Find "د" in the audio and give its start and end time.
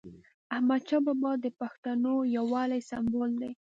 1.43-1.47